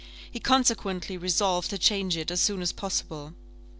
He 0.31 0.39
consequently 0.39 1.15
resolved 1.15 1.69
to 1.69 1.77
change 1.77 2.17
it 2.17 2.31
as 2.31 2.41
soon 2.41 2.63
as 2.63 2.71
possible. 2.71 3.35